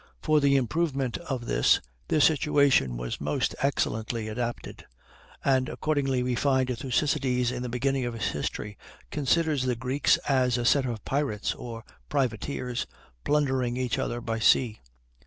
[0.19, 4.83] For the improvement of this, their situation was most excellently adapted;
[5.45, 8.79] and accordingly we find Thucydides, in the beginning of his history,
[9.11, 12.87] considers the Greeks as a set of pirates or privateers,
[13.23, 14.79] plundering each other by sea.